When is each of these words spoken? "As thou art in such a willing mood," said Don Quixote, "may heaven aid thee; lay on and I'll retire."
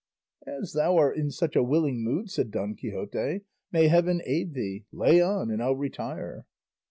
"As 0.47 0.73
thou 0.73 0.97
art 0.97 1.15
in 1.15 1.29
such 1.29 1.55
a 1.55 1.61
willing 1.61 2.03
mood," 2.03 2.31
said 2.31 2.49
Don 2.49 2.73
Quixote, 2.73 3.41
"may 3.71 3.87
heaven 3.87 4.19
aid 4.25 4.55
thee; 4.55 4.83
lay 4.91 5.21
on 5.21 5.51
and 5.51 5.61
I'll 5.61 5.75
retire." 5.75 6.47